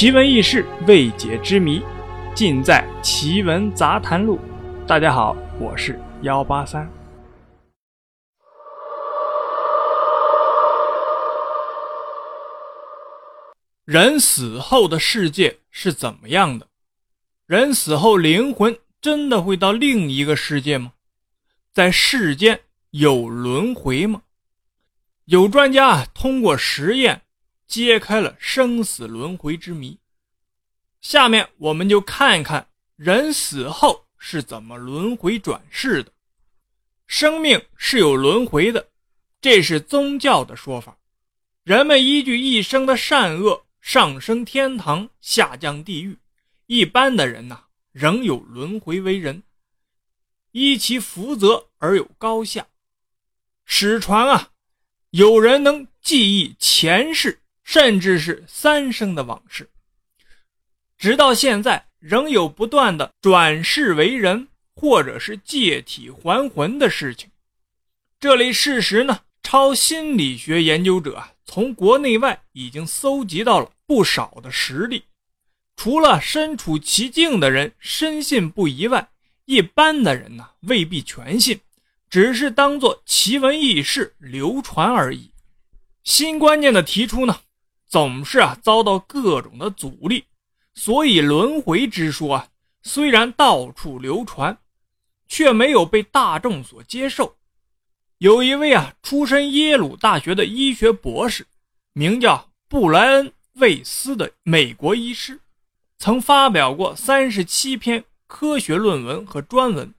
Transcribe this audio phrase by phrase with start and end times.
[0.00, 1.82] 奇闻异事、未解之谜，
[2.34, 4.38] 尽在《奇闻杂谈录》。
[4.86, 6.90] 大家好，我是幺八三。
[13.84, 16.66] 人死后的世界是怎么样的？
[17.44, 20.94] 人死后灵魂真的会到另一个世界吗？
[21.74, 22.60] 在世间
[22.92, 24.22] 有轮回吗？
[25.26, 27.20] 有专家通过实验。
[27.70, 29.96] 揭开了生死轮回之谜。
[31.00, 36.12] 下面我们就看一看人死后是怎么轮回转世的。
[37.06, 38.88] 生命是有轮回的，
[39.40, 40.98] 这是宗教的说法。
[41.62, 46.18] 人们依据一生的善恶上升天堂，下降地狱。
[46.66, 49.42] 一般的人呐，仍有轮回为人，
[50.50, 52.66] 依其福泽而有高下。
[53.64, 54.50] 史传啊，
[55.10, 57.40] 有人能记忆前世。
[57.72, 59.70] 甚至是三生的往事，
[60.98, 67.30] 直到现在仍有不断的转世为人，或者是借体还魂的事情。
[68.18, 75.04] 这类事实呢，超心理学研究者，从国内外已经搜集到了不少的实例。
[75.76, 79.10] 除了身处其境的人深信不疑外，
[79.44, 81.60] 一般的人呢未必全信，
[82.10, 85.30] 只是当做奇闻异事流传而已。
[86.02, 87.42] 新观念的提出呢？
[87.90, 90.24] 总是啊遭到各种的阻力，
[90.72, 92.48] 所以轮回之说啊
[92.82, 94.56] 虽然到处流传，
[95.26, 97.36] 却没有被大众所接受。
[98.18, 101.48] 有一位啊出身耶鲁大学的医学博士，
[101.92, 105.40] 名叫布莱恩·魏斯的美国医师，
[105.98, 109.92] 曾发表过三十七篇科学论文和专文。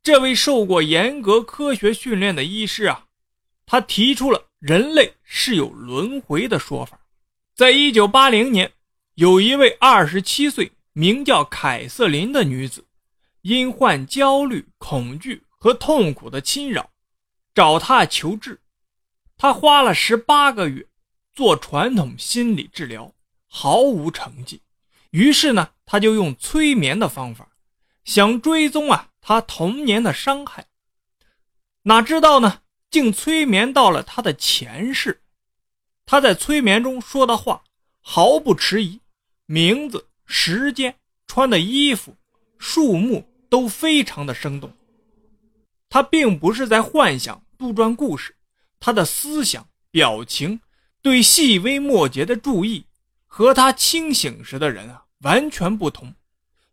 [0.00, 3.06] 这位受过严格科学训练的医师啊，
[3.66, 4.46] 他提出了。
[4.66, 6.98] 人类是有轮回的说法。
[7.54, 8.72] 在一九八零年，
[9.12, 12.86] 有一位二十七岁、名叫凯瑟琳的女子，
[13.42, 16.88] 因患焦虑、恐惧和痛苦的侵扰，
[17.54, 18.58] 找他求治。
[19.36, 20.86] 他花了十八个月
[21.30, 23.12] 做传统心理治疗，
[23.46, 24.62] 毫无成绩。
[25.10, 27.50] 于是呢，他就用催眠的方法，
[28.06, 30.68] 想追踪啊他童年的伤害。
[31.82, 32.62] 哪知道呢？
[32.94, 35.20] 竟催眠到了他的前世，
[36.06, 37.64] 他在催眠中说的话
[38.00, 39.00] 毫不迟疑，
[39.46, 40.94] 名字、时间、
[41.26, 42.16] 穿的衣服、
[42.56, 44.72] 树木都非常的生动。
[45.88, 48.36] 他并不是在幻想杜撰故事，
[48.78, 50.60] 他的思想、表情、
[51.02, 52.86] 对细微末节的注意，
[53.26, 56.14] 和他清醒时的人啊完全不同，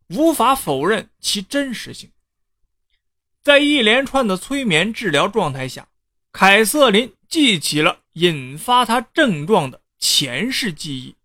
[0.09, 2.11] 无法否认其真实性。
[3.41, 5.87] 在一连串的催眠治疗状态下。
[6.31, 11.15] 凯瑟琳记起了引发他症状的前世记忆，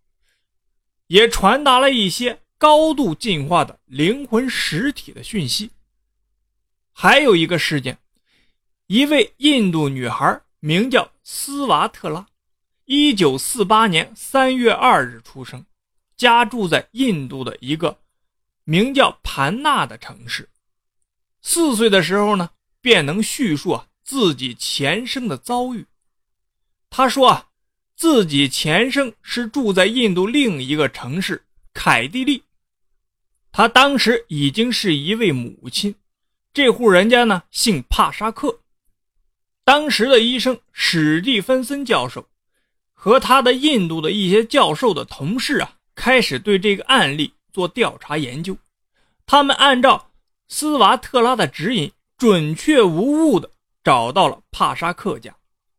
[1.06, 5.70] 也传达了一些高度进化的灵魂实体的讯息。
[6.92, 7.98] 还有一个事件，
[8.88, 12.26] 一位印度女孩名叫斯瓦特拉，
[12.84, 15.64] 一九四八年三月二日出生，
[16.16, 18.00] 家住在印度的一个
[18.64, 20.48] 名叫盘纳的城市。
[21.42, 22.50] 四岁的时候呢，
[22.80, 23.86] 便能叙述啊。
[24.06, 25.84] 自己前生的遭遇，
[26.88, 27.48] 他说啊，
[27.96, 31.44] 自己前生是住在印度另一个城市
[31.74, 32.44] 凯蒂利，
[33.50, 35.96] 他当时已经是一位母亲，
[36.54, 38.60] 这户人家呢姓帕沙克，
[39.64, 42.28] 当时的医生史蒂芬森教授
[42.94, 48.56] 和他的印度的一些教授的同事啊，开始对这个案例做调查研究，
[49.26, 50.12] 他们按照
[50.46, 53.50] 斯瓦特拉的指引，准确无误的。
[53.86, 55.36] 找到了帕沙克家，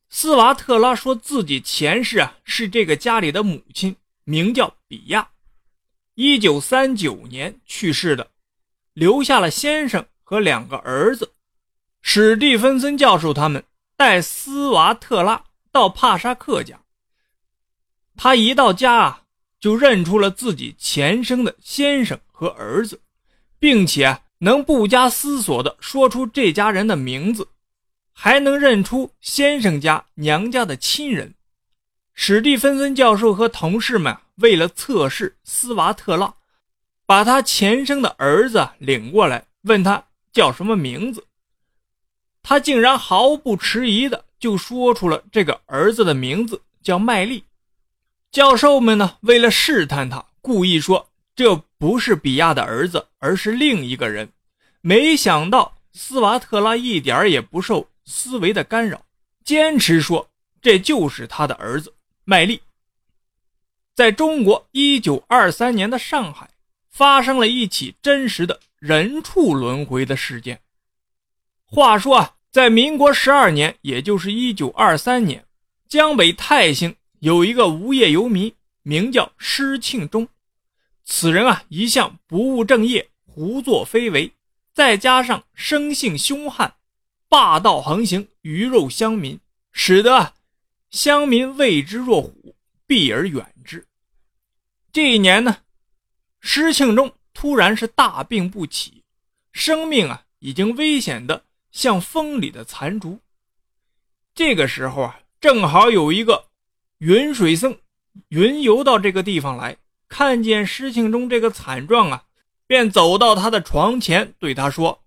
[0.07, 5.27] 斯瓦特拉说自己前世啊是这个家里的母亲，名叫比亚，
[6.15, 8.31] 一九三九年去世的，
[8.93, 11.33] 留下了先生和两个儿子。
[12.01, 13.61] 史蒂芬森教授他们
[13.97, 16.79] 带斯瓦特拉到帕沙克家，
[18.15, 19.23] 他一到家啊
[19.59, 23.01] 就认出了自己前生的先生和儿子，
[23.59, 27.49] 并且能不加思索地说出这家人的名字。
[28.19, 31.35] 还能认出先生家娘家的亲人，
[32.15, 36.33] 史蒂芬森教授和同事们为了测试斯瓦特拉，
[37.05, 40.03] 把他前生的儿子领过来，问他
[40.33, 41.27] 叫什么名字。
[42.41, 47.43] 他竟然毫不迟疑的就说出了这个儿子的名字，叫麦利。
[48.31, 54.31] 教授们呢，为了试探他，故意说这不是比亚的儿子，而是另一个人。
[54.81, 57.87] 没想到斯瓦特拉一点也不受。
[58.09, 59.05] 思维的干扰，
[59.43, 60.29] 坚持说
[60.61, 61.93] 这就是他的儿子
[62.23, 62.61] 麦利。
[63.93, 66.49] 在中国一九二三年的上海，
[66.89, 70.61] 发生了一起真实的人畜轮回的事件。
[71.65, 75.45] 话说啊，在民国十二年，也就是一九二三年，
[75.89, 80.27] 江北泰兴有一个无业游民，名叫施庆忠。
[81.03, 84.31] 此人啊，一向不务正业，胡作非为，
[84.73, 86.75] 再加上生性凶悍，
[87.29, 89.39] 霸道横行，鱼肉乡民，
[89.71, 90.33] 使得
[90.89, 93.85] 乡民畏之若虎，避而远之。
[94.91, 95.57] 这一年呢，
[96.39, 99.03] 施庆忠突然是大病不起，
[99.51, 101.43] 生命啊，已经危险的。
[101.69, 103.19] 像风里的残烛。
[104.33, 106.45] 这个时候啊，正好有一个
[106.97, 107.77] 云水僧
[108.29, 109.77] 云游到这个地方来，
[110.07, 112.23] 看见施庆忠这个惨状啊，
[112.65, 115.03] 便走到他的床前，对他说：“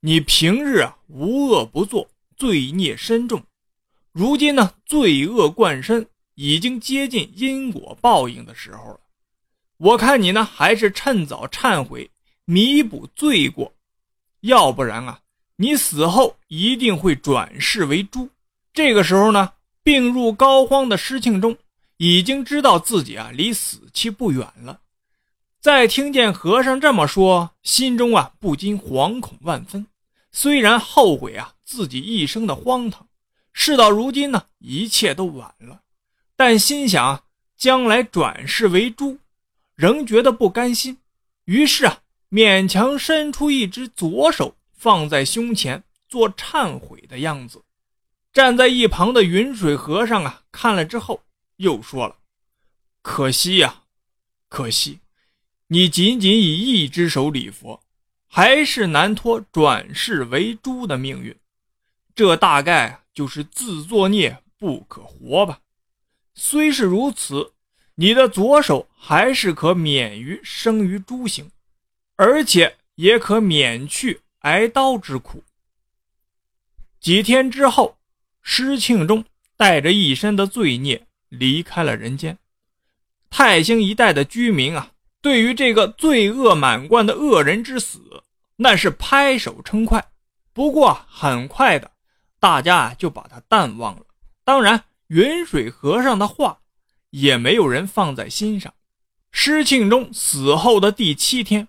[0.00, 3.42] 你平日啊无恶不作，罪孽深重，
[4.12, 9.00] 如今呢罪恶贯身，已经接近因果报应的时候了。
[9.78, 12.10] 我看你呢，还是趁早忏悔，
[12.44, 13.74] 弥补罪过，
[14.42, 15.20] 要不然啊。”
[15.60, 18.30] 你死后一定会转世为猪。
[18.72, 21.56] 这个时候呢，病入膏肓的施庆忠
[21.96, 24.80] 已经知道自己啊离死期不远了。
[25.60, 29.86] 在听见和尚这么说，心中啊不禁惶恐万分。
[30.30, 33.08] 虽然后悔啊自己一生的荒唐，
[33.52, 35.80] 事到如今呢一切都晚了，
[36.36, 37.24] 但心想
[37.56, 39.18] 将来转世为猪，
[39.74, 40.98] 仍觉得不甘心。
[41.44, 42.00] 于是啊
[42.30, 44.54] 勉强伸出一只左手。
[44.80, 47.64] 放在胸前做忏悔的样子，
[48.32, 51.20] 站在一旁的云水和尚啊，看了之后
[51.56, 52.14] 又说了
[53.02, 53.82] ：“可惜呀，
[54.48, 55.00] 可惜，
[55.68, 57.82] 你仅仅以一只手礼佛，
[58.26, 61.34] 还是难脱转世为猪的命运。
[62.14, 65.60] 这大概就是自作孽不可活吧。
[66.34, 67.52] 虽是如此，
[67.94, 71.50] 你的左手还是可免于生于猪形，
[72.16, 75.42] 而且也可免去。”挨刀之苦。
[77.00, 77.98] 几天之后，
[78.40, 79.24] 施庆忠
[79.56, 82.38] 带着一身的罪孽离开了人间。
[83.28, 88.00] 泰兴一带的居民啊，对于这个罪恶满贯的恶人之死，
[88.56, 90.12] 那是拍手称快。
[90.52, 91.90] 不过很快的，
[92.40, 94.06] 大家就把他淡忘了。
[94.44, 96.60] 当然，云水和尚的话
[97.10, 98.72] 也没有人放在心上。
[99.30, 101.68] 施庆忠死后的第七天。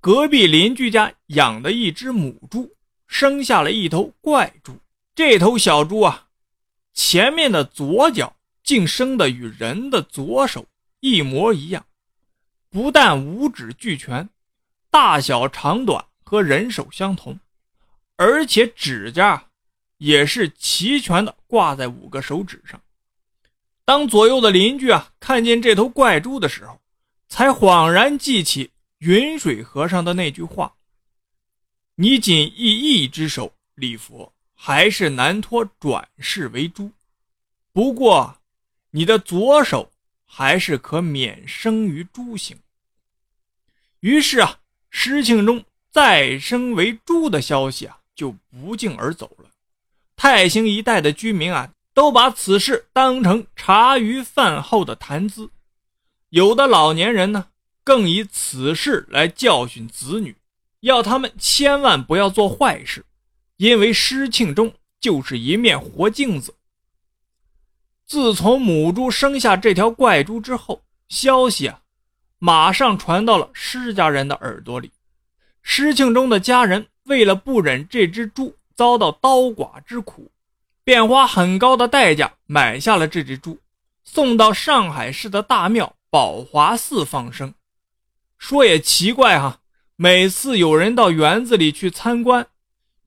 [0.00, 2.74] 隔壁邻居家养的一只母猪
[3.06, 4.76] 生下了一头怪猪。
[5.14, 6.26] 这头小猪啊，
[6.92, 8.34] 前面的左脚
[8.64, 10.66] 竟生的与人的左手
[10.98, 11.86] 一模一样，
[12.72, 14.28] 不但五指俱全，
[14.90, 17.38] 大小长短和人手相同，
[18.16, 19.50] 而且指甲
[19.98, 22.80] 也是齐全的挂在五个手指上。
[23.84, 26.80] 当左右的邻居啊看见这头怪猪的时候，
[27.28, 28.70] 才恍然记起。
[28.98, 30.74] 云水和尚的那句话
[31.96, 36.92] ：“你仅以一只手礼佛，还是难脱转世为猪。
[37.72, 38.38] 不过，
[38.92, 39.91] 你的左手
[40.34, 42.56] 还是可免生于猪形。”
[44.00, 49.50] 于是啊，施庆忠再生为猪的消息啊，就不胫而走了。
[50.16, 55.50] 泰兴一带的居民啊，都把此事当成茶余饭后的谈资，
[56.30, 57.48] 有的老年人呢。
[57.84, 60.36] 更以此事来教训子女，
[60.80, 63.04] 要他们千万不要做坏事，
[63.56, 66.54] 因为施庆忠就是一面活镜子。
[68.12, 71.80] 自从母猪生下这条怪猪之后，消息啊，
[72.38, 74.92] 马上传到了施家人的耳朵里。
[75.62, 80.30] 施庆忠的家人为了不忍这只猪遭到刀剐之苦，
[80.84, 83.58] 便花很高的代价买下了这只猪，
[84.04, 87.54] 送到上海市的大庙宝华寺放生。
[88.36, 89.60] 说也奇怪哈，
[89.96, 92.46] 每次有人到园子里去参观，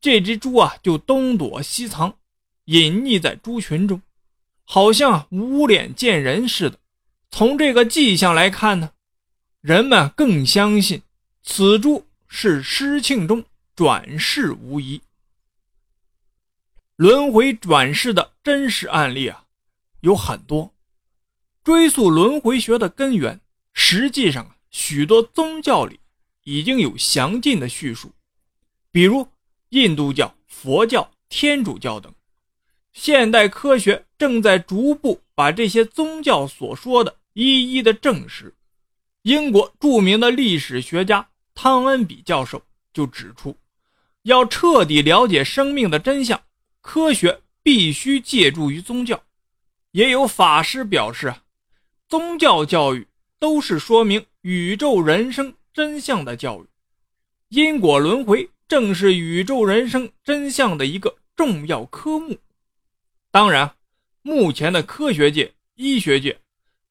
[0.01, 2.17] 这只猪啊就东躲西藏，
[2.63, 4.01] 隐匿在猪群中，
[4.65, 6.77] 好像无脸见人似的。
[7.31, 8.91] 从这个迹象来看呢，
[9.62, 11.01] 人们更相信
[11.43, 13.45] 此猪是施庆忠
[13.75, 15.01] 转世无疑。
[16.98, 19.45] 轮回转世的真实案例啊
[20.01, 20.74] 有很多，
[21.63, 23.39] 追溯轮回学的根源，
[23.74, 24.51] 实际上啊。
[24.72, 26.01] 许多宗教里
[26.43, 28.12] 已经有详尽的叙述，
[28.91, 29.25] 比如
[29.69, 32.13] 印度教、佛教、天主教等。
[32.96, 38.56] 现代科学正在逐步把这些宗教所说的一一的证实。
[39.24, 43.58] 英国著名的历史学家汤恩比教授就指出，
[44.24, 46.42] 要彻底了解生命的真相，
[46.80, 49.22] 科学必须借助于宗教。
[49.92, 51.44] 也有法师表示啊。
[52.08, 53.06] 宗教教育
[53.40, 56.68] 都是说明宇宙人生真相的教育，
[57.50, 62.38] 因果轮回正是宇宙人生真相的一个重要科目。
[63.36, 63.75] 当然，
[64.22, 66.39] 目前的科学界、医学界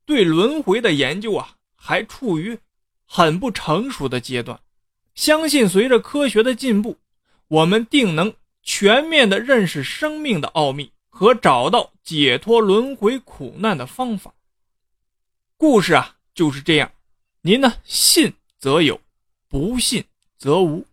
[0.05, 2.59] 对轮回的研究啊，还处于
[3.07, 4.61] 很不成熟的阶段。
[5.15, 6.99] 相信随着科学的进步，
[7.49, 14.35] 我们定能全面的认识生命的奥秘和找到解脱轮回苦难的方法。
[15.57, 16.93] 故事啊就是这样，
[17.41, 19.01] 您呢信则有，
[19.49, 20.05] 不信
[20.37, 20.85] 则无。